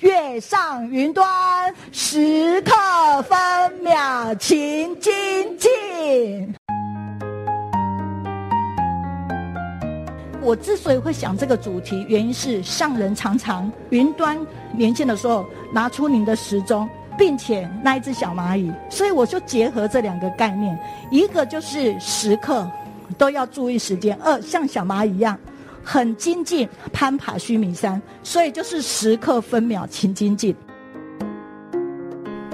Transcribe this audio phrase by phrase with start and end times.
[0.00, 1.26] 月上云端，
[1.92, 2.72] 时刻
[3.22, 5.12] 分秒勤精
[5.58, 6.54] 进。
[10.40, 14.36] 我之所以会想这个主题，原因是上人常常云端
[14.76, 20.76] 连线的时候拿出您的时钟，并且那一只小蚂蚁，所以我就结合这两个概念，
[21.12, 22.68] 一个就是时刻
[23.16, 25.38] 都要注意时间，二像小蚂蚁一样
[25.84, 30.54] 很精进攀爬须弥山，所以就是时刻分秒勤精进。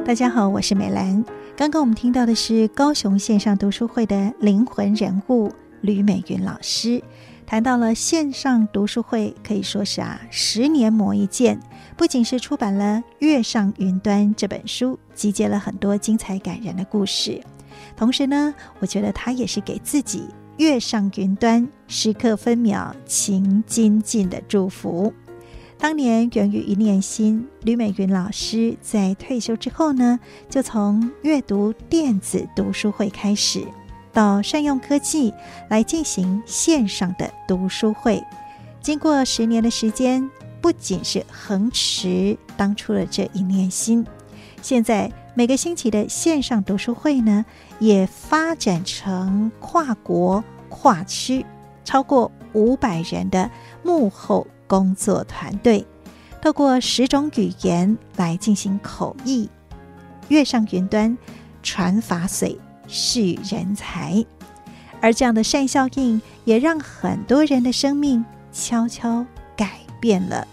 [0.05, 1.23] 大家好，我是美兰。
[1.57, 7.03] 刚刚我们听到的是高雄线上读书会的灵魂人物吕美云老师。
[7.45, 11.59] 谈到了线上读书会，可以说是啊，十年磨一剑。
[11.97, 17.41] 不仅是出版了《月上云端》这本书，集结了很多精彩感人的故事，
[17.97, 20.25] 同时呢，我觉得他也是给自己
[20.59, 25.13] 跃上云端，时刻分秒勤精进的祝福。
[25.79, 30.19] 当年源于一念心，吕美云老师在退休之后呢，
[30.51, 33.65] 就从阅读电子读书会开始。
[34.13, 35.33] 到善用科技
[35.69, 38.21] 来进行线上的读书会，
[38.81, 40.29] 经过十年的时间，
[40.61, 44.05] 不仅是恒持当初的这一念心，
[44.63, 47.45] 现在每个星期的线上读书会呢，
[47.79, 51.45] 也发展成跨国跨区
[51.85, 53.51] 超过五百人的
[53.83, 55.87] 幕后工作团队，
[56.43, 59.49] 透过十种语言来进行口译，
[60.29, 61.17] 月上云端
[61.63, 62.57] 传法髓。
[62.91, 64.25] 是人才，
[65.03, 70.49] 而这样的善效应也让很多人的生命悄悄改变了。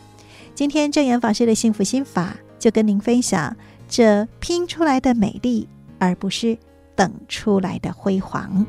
[0.53, 3.56] 今天证严法师的幸福心法就跟您分享
[3.88, 5.67] 这拼出来的美丽，
[6.00, 6.58] 而不是
[6.95, 8.66] 等出来的辉煌。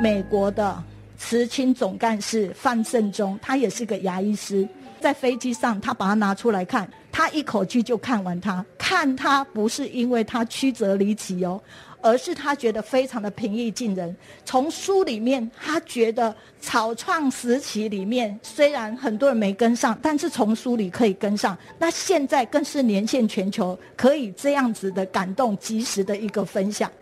[0.00, 0.82] 美国的
[1.16, 4.68] 慈青总干事范胜忠，他也是个牙医师，
[5.00, 6.88] 在飞机上他把它拿出来看。
[7.16, 11.62] 他一口气就看完它，看他不是因为他曲折离奇哦，
[12.04, 14.14] 而是他觉得非常的平易近人。
[14.44, 21.56] 从书里面，他觉得草创时期里面虽然很多人没跟上，但是从书里可以跟上。
[21.78, 26.92] 那现在更是连线全球，可以这样子的感动，及时的一个分享。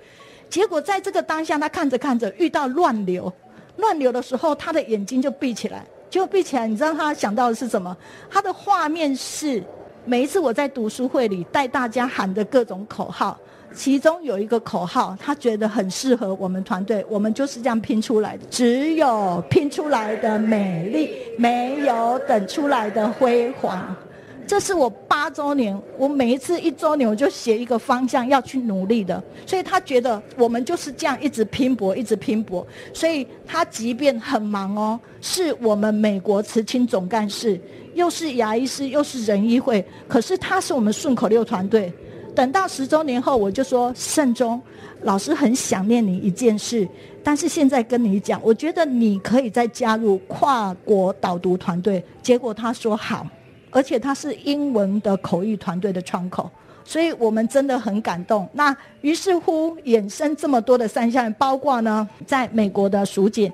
[0.48, 3.32] 结果在这个当下，他看着看着遇到乱流，
[3.78, 6.68] 乱流的时候，他的眼睛就闭起来，就闭起来。
[6.68, 7.96] 你知道他想到的是什么？
[8.30, 9.64] 他的画面是。
[10.04, 13.38] 每一次我在读书会里带大家喊的各种口号，
[13.74, 18.44] 其中有一个口号，他觉得很适合我们团队，我们就是这样拼出来的。
[18.50, 23.94] 只有拼出来的美丽，没有等出来的辉煌。
[24.46, 32.66] 这是我八周年，我每一次一周年我就写一个方向要去努力的，所以他觉得我们就是这样一直拼搏，一直拼搏。
[32.92, 37.58] 所以他即便很忙哦，是我们美国慈青总干事。
[37.94, 41.92] 又是牙医师，又是人医会，可是他是我们顺口溜团队。
[42.34, 44.60] 等到十周年后，我就说胜忠
[45.02, 46.88] 老师很想念你一件事，
[47.22, 52.02] 但是现在跟你讲，我觉得你可以再加入跨国导读团队。
[52.22, 53.26] 结果他说好，
[53.70, 56.50] 而且他是英文的口译团队的窗口，
[56.84, 58.48] 所以我们真的很感动。
[58.52, 63.52] 那于是乎衍生这么多的三项，包括呢，在美国的蜀锦。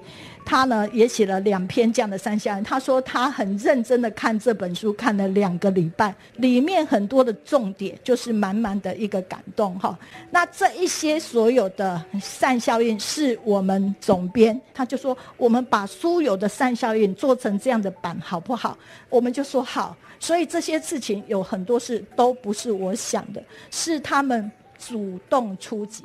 [0.49, 2.65] 他呢也写了两篇这样的善效应。
[2.65, 9.97] 他说他很认真的看这本书，看了两个礼拜，里面很多的重点就是满满的一个感动哈。
[10.31, 18.75] 那这一些所有的善效应是我们总编，他就说我们把书友的善效应做成这样的版好不好？
[19.11, 19.95] 我们就说好。
[20.19, 26.03] 所以这些事情有很多事都不是我想的，是他们主动出击。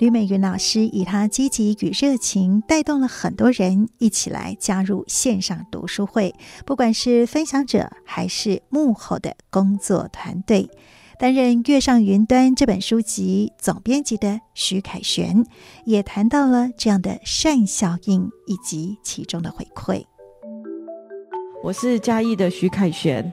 [0.00, 6.34] 吕美云老师以她积极与热情，带动了很多人一起来加入线上读书会。
[6.64, 10.70] 不管是分享者，还是幕后的工作团队，
[11.18, 15.44] 担任《月上云端》这本书籍总编辑的徐凯旋，
[15.84, 20.02] 也谈到了这样的善效应以及其中的回馈。
[21.62, 23.30] 我是嘉义的徐凯旋，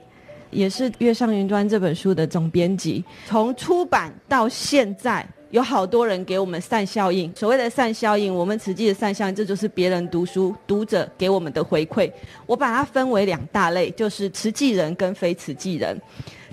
[0.50, 5.26] 也是《月上云端》这本书的总编辑，从出版到现在。
[5.50, 12.10] 有好多人给我们善效应，所谓的善效应，我们慈济的善效应，这就是别人读书读者给我们的回馈。
[12.44, 15.98] 我把它分为两大类，就是慈济人跟非慈济人。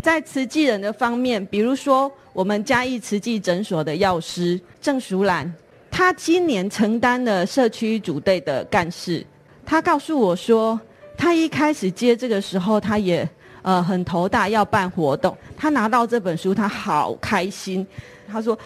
[0.01, 5.53] 在慈济人的方面，比如说我们嘉义慈济诊所的药师郑淑兰，
[5.91, 9.25] 他今年承担了社区组队的干事。
[9.65, 10.79] 他告诉我说，
[11.17, 13.27] 他一开始接这个时候，他也
[13.61, 15.35] 呃很头大，要办活动。
[15.57, 17.85] 他拿到这本书，他好开心。
[18.27, 18.57] 他说：“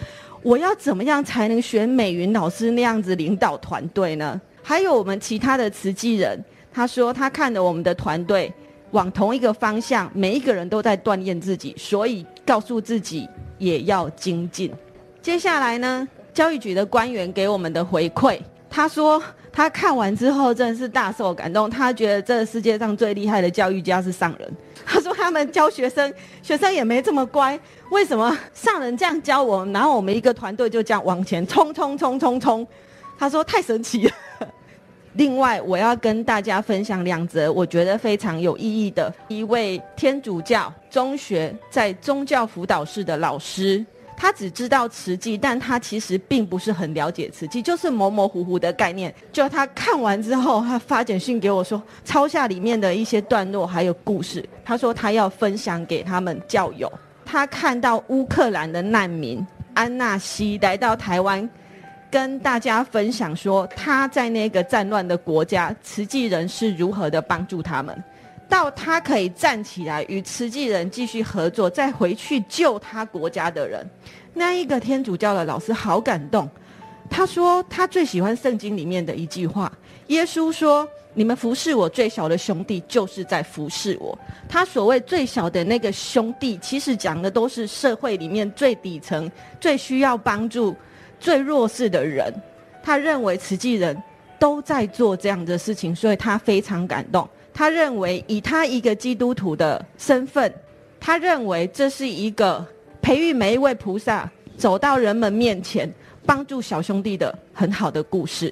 [0.42, 4.40] 我要怎么样才能选美云老师那样子领导团队呢？
[4.62, 8.52] 还有我们其他的慈济人，他说他看着我们的团队，
[8.92, 13.28] 往同一个方向，每一个人都在锻炼自己，所以告诉自己
[13.58, 14.72] 也要精进。
[15.22, 18.40] 接下来呢，教育局的官员给我们的回馈，
[18.70, 19.22] 他说
[19.60, 24.50] 他看完之后真的是大受感动，他觉得这个世界上最厉害的教育家是上人。
[24.88, 27.60] 他说他们教学生，学生也没这么乖，
[27.92, 32.66] 为什么上人这样教我，然后我们一个团队就这样往前冲冲冲冲冲？
[33.18, 34.12] 他说太神奇了。
[35.16, 39.14] 另外，我要跟大家分享两则我觉得非常有意义的。
[39.28, 43.86] 一位天主教中学在宗教辅导室的老师，
[44.22, 49.16] 他只知道慈济，但他其实并不是很了解慈济，就是模模糊糊的概念。
[49.32, 54.44] 就他看完之后，他发简讯给我说，抄下里面的一些段落还有故事。
[54.66, 56.92] 他说他要分享给他们教友。
[57.26, 61.50] 他看到乌克兰的难民安纳西来到台湾。
[62.12, 68.04] 跟大家分享说，他在那个战乱的国家，慈济人是如何的帮助他们，
[68.50, 73.88] 到他可以站起来与慈济人继续合作，再回去救他国家的人。
[74.34, 76.50] 那一个天主教的老师好感动，
[77.10, 79.72] 他说他最喜欢圣经里面的一句话：
[80.08, 84.18] 耶稣说，你们服侍我最小的兄弟，就是在服侍我。
[84.48, 90.76] 他所谓最小的那个兄弟，其实讲的都是社会里面最底层、最需要帮助。
[91.20, 92.34] 最弱势的人，
[92.82, 94.02] 他认为慈济人
[94.40, 97.28] 都在做这样的事情，所以他非常感动。
[97.60, 100.50] 他认为以他一个基督徒的身份，
[100.98, 102.66] 他认为这是一个
[103.02, 105.94] 培育每一位菩萨走到人们面前，
[106.26, 108.50] 帮助小兄弟的很好的故事。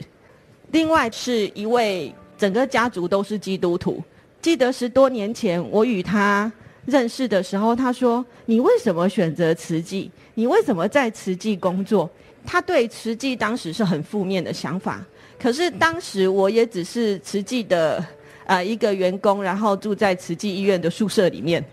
[0.72, 4.04] 另外是一位整个家族都是基督徒，
[4.42, 6.52] 记得十多年前我与他
[6.86, 10.12] 认识的时候，他说：“你为什么选择慈济？
[10.34, 12.10] 你为什么在慈济工作？”
[12.46, 15.02] 他对慈济当时是很负面的想法，
[15.40, 18.06] 可是当时我也只是慈济的
[18.48, 21.64] 呃一个员工，然后住在慈济医院的宿舍里面。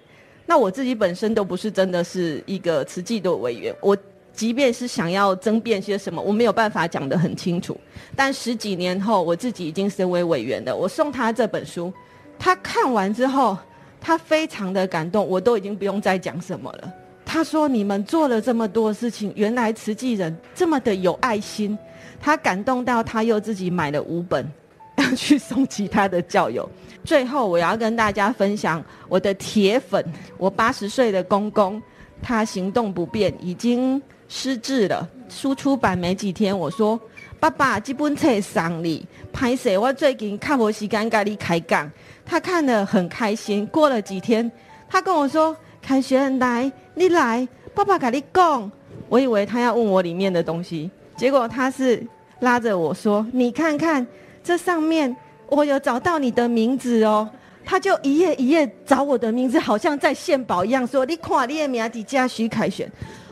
[0.44, 3.96] 那我自己本身都不是真的是一个慈济的委员，我
[4.34, 7.74] 即便是想要争辩些什么，我没有办法讲得很清楚。
[8.14, 11.90] 但十几年后，我自己已经身为委员了，我送他这本书，
[12.38, 13.56] 他看完之后，
[14.00, 16.92] 他非常的感动，我都已经不用再讲什么了。
[17.24, 21.76] 他说：“你们做了这么多事情，原来慈济人这么的有爱心。”
[22.20, 24.46] 他感动到，他又自己买了五本，
[24.96, 26.68] 要 去送其他的教友。
[27.04, 30.04] 最后，我要跟大家分享我的铁粉，
[30.38, 31.82] 我八十岁的公公，
[32.22, 35.08] 他行动不便，已经失智了。
[35.28, 36.98] 输出版没几天，我说
[37.40, 41.90] ：“爸爸，这本册送你，拍摄我最近看无时间跟你开讲。”
[42.24, 43.66] 他看了很开心。
[43.66, 44.50] 过了几天，
[44.88, 45.56] 他跟我说。
[45.86, 48.72] 凯旋来，你来，爸爸跟你讲。
[49.10, 52.02] 我以为他要问我里面的东西，结果他是
[52.40, 54.06] 拉着我说：“你看看
[54.44, 55.16] 这上面，
[55.48, 57.28] 我有找到你的名字哦。”
[57.66, 62.86] 他就一页一页找我的名字，好像在献宝一样，说：“你看你的名字叫徐凯旋。”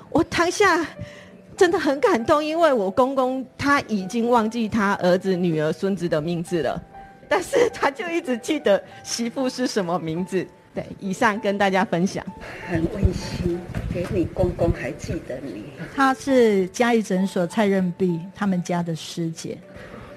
[0.09, 0.87] 我当下
[1.55, 6.82] 真的很感动，因为我公公他已经忘记他儿子、女儿、孙子的名字了，
[7.29, 10.47] 但是他就一直记得媳妇是什么名字。
[10.75, 12.25] 对，以上跟大家分享，
[12.67, 13.61] 很温馨。
[13.93, 19.58] 给你公公还记得你，他是嘉义诊所蔡任弼他们家的师姐，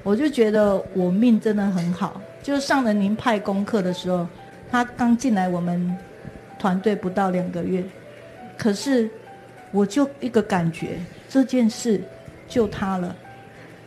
[0.05, 2.21] 我就觉得我命真的很好。
[2.43, 4.27] 就是上了您派功课的时候，
[4.69, 5.97] 他刚进来我们
[6.59, 7.83] 团队不到两个月，
[8.55, 9.09] 可是
[9.71, 11.99] 我就一个感觉，这件事
[12.47, 13.15] 就他了。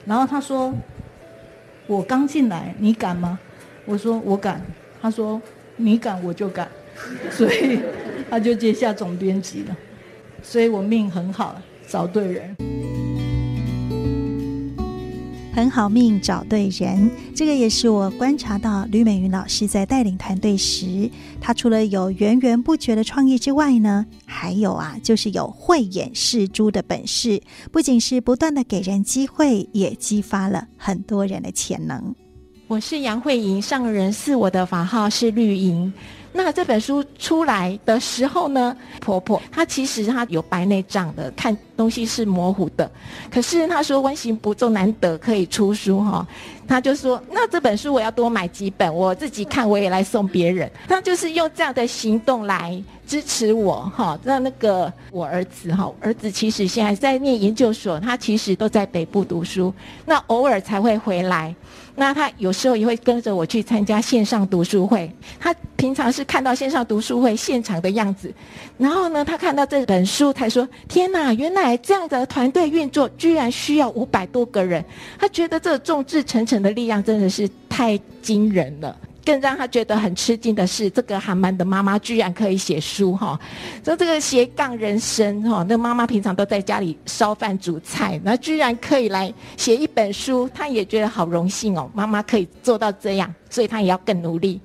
[0.04, 0.74] 然后他说
[1.86, 3.38] ：“我刚进来，你敢吗？”
[3.86, 4.60] 我说：“我敢。”
[5.00, 5.40] 他说。
[5.80, 6.68] 你敢我就敢，
[7.30, 7.78] 所以
[8.28, 9.76] 他就接下总编辑了，
[10.42, 12.56] 所以我命很好，找对人，
[15.58, 17.10] 很好命找对人。
[17.34, 21.10] 这个也是我观察到吕美云老师在带领团队时，
[21.40, 27.42] 他除了有源源不绝的创意之外呢，还有啊，就是有慧眼识珠的本事。
[27.72, 32.14] 不仅是不断的给人机会，也激发了很多人的潜能。
[32.68, 35.92] 我是杨慧莹，上人是我的法号是绿莹。
[36.32, 42.90] 那这本书出来的时候呢，婆婆她其实她有白内障的，看东西是模糊的。
[43.30, 46.26] 可是她说温行不重，难得可以出书哈，
[46.68, 50.70] 他就说那这本书我要多买几本，我自己看我也来送别人。
[50.86, 54.18] 他就是用这样的行动来支持我哈。
[54.22, 59.72] 让那个我儿子哈，儿子其实现在在念研究所，他其实都在北部读书，
[60.04, 61.54] 那偶尔才会回来。
[61.94, 65.10] 那他有时候也会跟着我去参加线上读书会。
[65.40, 68.32] 他平常是看到线上读书会现场的样子，
[68.76, 74.84] 然后呢，他看到这本书，他说：“天哪，原来这样的团队运作居然需要五百多个人。”
[75.18, 78.96] 他觉得这众志成城的力量真的是太惊人了。
[79.24, 83.38] 更让他觉得很吃惊的是，这个韩蛮的妈妈居然可以写书哈，
[83.84, 94.58] 说这个斜杠人生哈，那妈妈平常都在家里烧饭煮菜，那居然可以来写一本书，他也觉得好荣幸哦，妈妈可以做到这样，所以他也要更努力。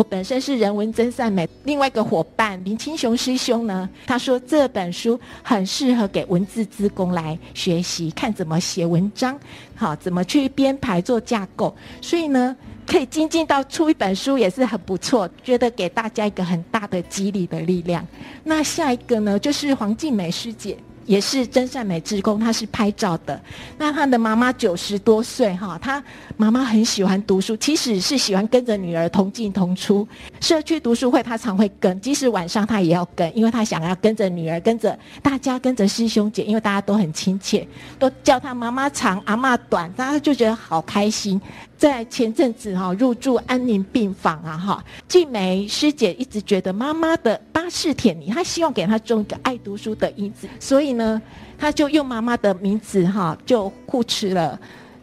[0.00, 9.38] 我本身是人文真善美，另外一个伙伴林清雄师兄呢，他说这本书很适合给文字资工来学习，看怎么写文章，
[9.74, 18.02] 好，怎么去编排做架构，所以呢，可以精进到出一本书也是很不错，觉得给大家一个很大的激励的力量。
[18.42, 20.78] 那下一个呢，就是黄静美师姐。
[21.06, 23.40] 也是真善美志工，她是拍照的。
[23.78, 26.02] 那她的妈妈九十多岁哈，她
[26.36, 30.06] 妈妈很喜欢读书，其实是喜欢跟着女儿同进同出。
[30.40, 37.66] 社区读书会她常会跟，即使晚上她也要跟，因为她想要跟着女儿，跟着大家，跟着师兄姐，因为大家都很亲切，
[37.98, 41.40] 都叫她妈妈长，阿嬷短，大家就觉得好开心。
[41.80, 51.22] 在前阵子哈入住安宁病房啊哈，静梅师姐一直觉得妈妈的巴士铁泥，她希望给她种一个爱读书的因子，所以呢，
[51.56, 54.60] 她就用妈妈的名字哈就护持了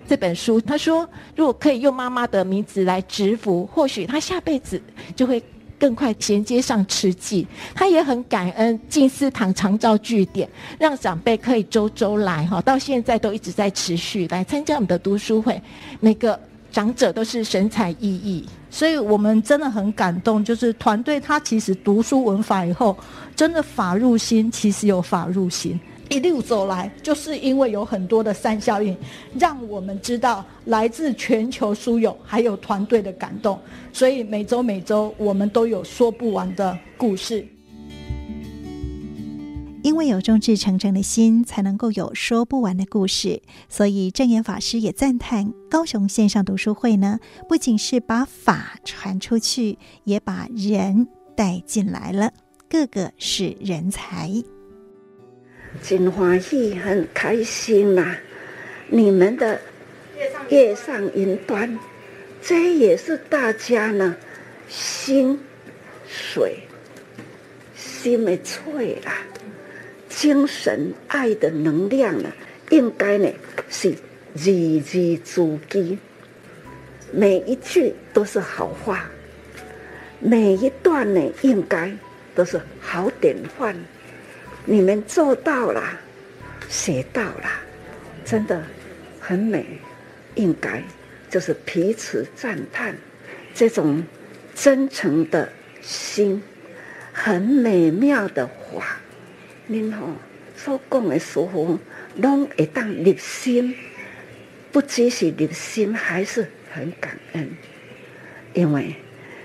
[0.08, 0.62] 这本书。
[0.62, 4.80] 她说，如果可以用妈妈的名字来植福，或许她下辈子
[5.16, 5.44] 就会
[5.80, 7.48] 更快衔接上慈济。
[7.74, 15.60] 她也很感恩静思堂长照据点，让长辈可以周周来哈，到现在都一直在持续来参加我们的读书会，
[16.00, 16.40] 每个。
[16.78, 20.46] 长者都是神采奕奕，所以我们真的很感动。
[20.46, 22.96] 就是团队他其实读书文法以后，
[23.36, 25.80] 真的法入心，其实有法入心。
[26.10, 28.96] 一路走来，就是因为有很多的善效应，
[29.40, 33.60] 让我们知道来自全球书友还有团队的感动。
[33.92, 37.44] 所以每周每周我们都有说不完的故事。
[39.88, 43.42] 因为有众志成城的心，才能够有说不完的故事。
[43.70, 52.34] 所以证严法师也赞叹高雄线上读书会呢，不仅是把法传出去，也把人带进来了，
[52.68, 54.30] 个个是人才。
[55.82, 58.18] 真欢喜，很开心呐、
[58.90, 59.62] 你们的
[60.50, 61.80] 月上云端，
[62.42, 64.18] 这也是大家呢
[64.68, 65.40] 心
[66.06, 66.58] 水
[67.74, 69.14] 心的脆啦。
[70.18, 72.28] 精神爱的能量呢，
[72.72, 73.32] 应该呢
[73.70, 73.94] 是
[74.34, 75.96] 字字珠玑，
[77.12, 79.08] 每一句都是好话，
[80.20, 81.96] 每一段呢应该
[82.34, 83.76] 都是好典范。
[84.66, 85.84] 你们做到了，
[86.68, 87.44] 写到了，
[88.26, 88.64] 真的
[89.20, 89.64] 很美，
[90.34, 90.82] 应该
[91.30, 92.96] 就是彼此赞叹，
[93.54, 94.04] 这种
[94.56, 95.48] 真诚的
[95.84, 96.42] 心，
[97.14, 98.98] 很美妙的话。
[99.70, 100.14] 您吼
[100.56, 101.78] 所讲的师傅，
[102.16, 103.76] 拢会当入心，
[104.72, 107.50] 不只是入心，还是很感恩，
[108.54, 108.96] 因为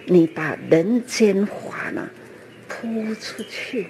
[0.06, 2.08] 你把人间法呢
[2.68, 3.88] 铺出去，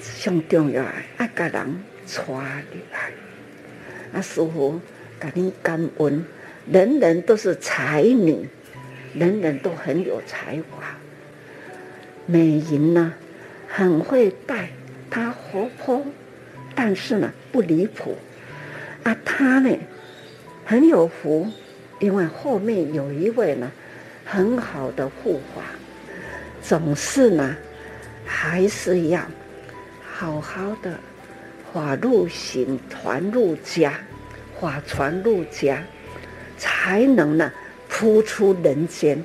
[0.00, 3.10] 上重要的爱个人传入来。
[4.16, 4.80] 啊，师傅，
[5.20, 6.24] 甲你感恩，
[6.70, 8.48] 人人都是才女，
[9.12, 10.96] 人人都很有才华，
[12.26, 13.12] 美人呢
[13.66, 14.68] 很会带。
[15.10, 16.04] 他活泼，
[16.74, 18.16] 但是呢不离谱，
[19.04, 19.76] 啊，他呢
[20.64, 21.46] 很有福，
[22.00, 23.70] 因为后面有一位呢
[24.24, 25.62] 很好的护法，
[26.62, 27.56] 总是呢
[28.26, 29.22] 还是要
[30.12, 30.98] 好好的
[31.72, 34.00] 法入心，传入家，
[34.60, 35.82] 法传入家，
[36.56, 37.52] 才能呢
[37.88, 39.22] 铺出人间。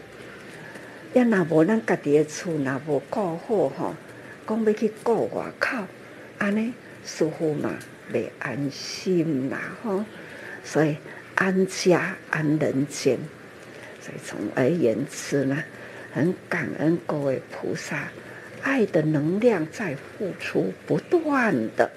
[1.14, 3.94] 要那无咱家己的厝，那无过好哈。
[4.50, 5.78] 讲要去过外口，
[6.40, 6.74] 安尼
[7.06, 7.76] 师傅嘛
[8.12, 10.04] 未安心啦吼，
[10.64, 10.98] 所以
[11.36, 13.20] 安家安人间。
[14.02, 15.64] 所以总而言之呢，
[16.12, 18.08] 很感恩各位菩萨，
[18.64, 21.92] 爱的能量在付出，不断的、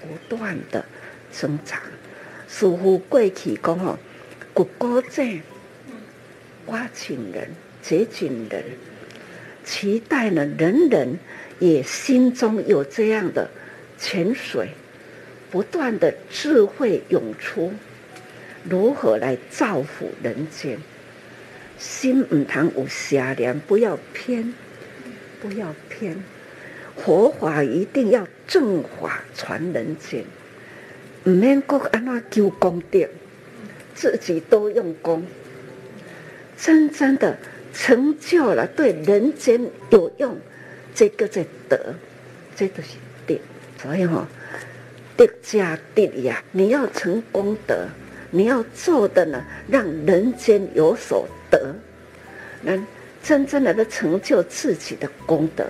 [0.00, 0.84] 不断的
[1.32, 1.80] 增长。
[2.46, 3.98] 师傅过去讲吼，
[4.54, 5.24] 国高者
[6.66, 7.50] 挖井人、
[7.82, 8.62] 掘井人，
[9.64, 11.18] 期待呢人人。
[11.58, 13.50] 也心中有这样的
[13.98, 14.68] 泉水，
[15.50, 17.72] 不断的智慧涌出，
[18.64, 20.78] 如何来造福人间？
[21.78, 24.52] 心唔通有邪念，不要偏，
[25.40, 26.22] 不要偏。
[26.96, 30.24] 佛法一定要正法传人间，
[31.24, 33.08] 唔免搁安怎求功德，
[33.94, 35.24] 自己都用功，
[36.56, 37.38] 真正的
[37.72, 39.60] 成就了，对人间
[39.90, 40.36] 有用。
[40.98, 41.78] 这个在德，
[42.56, 43.36] 这都是德，
[43.80, 44.26] 所以哈，
[45.16, 47.86] 德加德呀，你要成功德，
[48.32, 51.72] 你要做的呢，让人间有所得，
[52.62, 52.84] 能
[53.22, 55.64] 真正的成就自己的功德，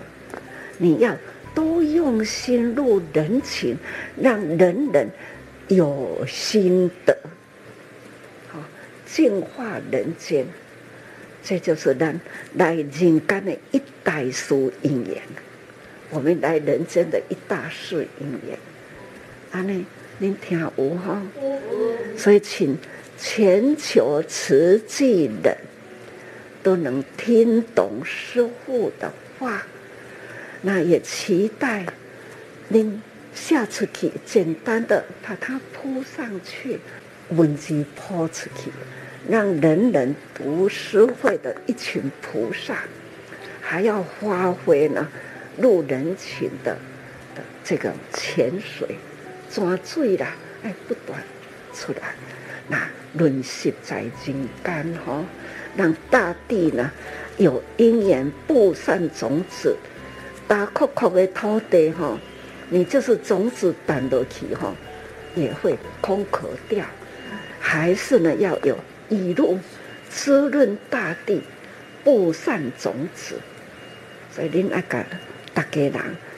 [0.79, 1.15] 你要
[1.55, 3.77] 多用心入人情，
[4.17, 5.11] 让人人
[5.69, 7.15] 有心得，
[8.51, 8.59] 好
[9.05, 10.47] 净化人间，
[11.43, 12.21] 这就是咱
[12.55, 12.91] 来人
[13.21, 15.23] 间的一大事因缘。
[16.11, 18.59] 我们来人间的一大事因缘，
[19.51, 19.85] 安尼
[20.17, 21.23] 您听有哈？
[22.17, 22.77] 所以请
[23.19, 25.57] 全球慈济人
[26.63, 29.67] 都能听懂师父的话，
[30.63, 31.85] 那也期待
[32.69, 33.03] 您
[33.35, 36.81] 下次去简单的把它铺上去，
[37.29, 38.71] 文字铺出去，
[39.29, 42.79] 让人人读书会的一群菩萨，
[43.61, 45.07] 还要发挥呢。
[45.61, 46.73] 入人群的
[47.35, 48.97] 的这个潜水，
[49.51, 51.21] 转水啦，哎，不断
[51.75, 52.15] 出来，
[52.69, 55.25] 那润湿在人间哈，
[55.77, 56.91] 让大地呢
[57.39, 59.77] 有因缘布散种子，
[60.47, 62.17] 大块块的土地哈，
[62.71, 64.73] 你就是种子弹落去哈，
[65.35, 66.87] 也会空壳掉，
[67.59, 68.79] 还是呢要有
[69.11, 69.59] 雨露
[70.11, 71.41] 滋润大地，
[72.05, 73.37] 布散种子，
[74.31, 75.05] 所以您爱个。
[75.55, 75.93] 大家人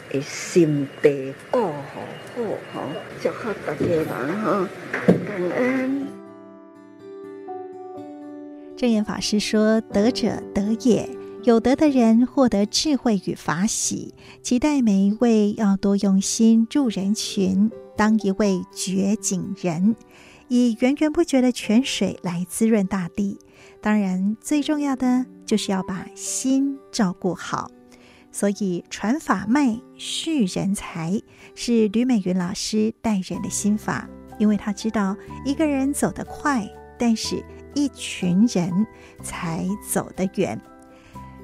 [0.09, 2.00] 的心地过好
[2.35, 2.89] 好哈，
[3.21, 5.05] 祝福大家人哈，感
[5.59, 6.07] 恩。
[8.79, 11.07] 正言法师说：“德者得也，
[11.43, 14.15] 有德的人获得智慧与法喜。
[14.43, 19.95] 期待每一位要多用心助人群，当一位觉井人，
[20.50, 23.38] 以源源不绝的泉水来滋润大地。
[23.80, 27.71] 当然，最重要的就是要把心照顾好。”
[28.33, 31.21] 所以，传法脉蓄人才
[31.54, 37.42] 是吕美云老师带人的心法，因为他知道一个人走得快，但是
[37.75, 38.87] 一群人
[39.23, 40.61] 才走得远。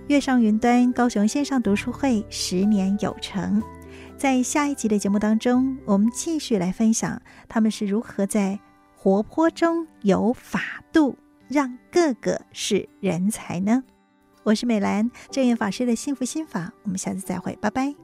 [0.09, 3.61] 月上云端高雄线上读书会十年有成，
[4.17, 8.61] 在下一集的节目当中，我们继续来分享他们是如何在
[9.07, 11.17] 活泼中有法度，
[11.47, 13.85] 让个个是人才呢？
[14.43, 17.95] 我是美兰，正缘法师的幸福心法，我们下次再会，拜拜。